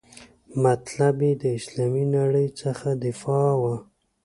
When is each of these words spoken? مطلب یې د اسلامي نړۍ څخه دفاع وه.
مطلب 0.63 1.15
یې 1.25 1.33
د 1.41 1.43
اسلامي 1.59 2.05
نړۍ 2.17 2.47
څخه 2.61 2.89
دفاع 3.05 3.49
وه. 3.61 3.75